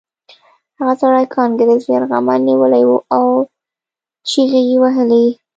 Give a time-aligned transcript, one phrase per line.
[0.77, 3.25] هغه سړي کانګرس یرغمل نیولی و او
[4.29, 5.25] چیغې یې وهلې